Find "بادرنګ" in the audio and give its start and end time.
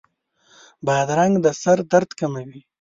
0.85-1.33